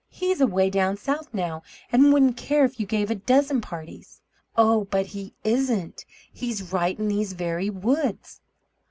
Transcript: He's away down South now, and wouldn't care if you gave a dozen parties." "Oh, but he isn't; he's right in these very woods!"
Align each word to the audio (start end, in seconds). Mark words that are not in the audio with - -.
He's 0.09 0.41
away 0.41 0.71
down 0.71 0.97
South 0.97 1.31
now, 1.31 1.61
and 1.91 2.11
wouldn't 2.11 2.35
care 2.35 2.65
if 2.65 2.79
you 2.79 2.87
gave 2.87 3.11
a 3.11 3.13
dozen 3.13 3.61
parties." 3.61 4.19
"Oh, 4.57 4.85
but 4.85 5.05
he 5.05 5.35
isn't; 5.43 6.05
he's 6.33 6.73
right 6.73 6.97
in 6.97 7.07
these 7.07 7.33
very 7.33 7.69
woods!" 7.69 8.41